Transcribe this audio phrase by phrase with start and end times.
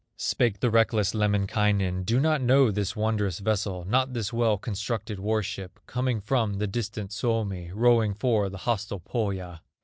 [0.17, 5.43] Spake the reckless Lemminkainen: "Do not know this wondrous vessel, Not this well constructed war
[5.43, 9.61] ship, Coming from the distant Suomi, Rowing for the hostile Pohya."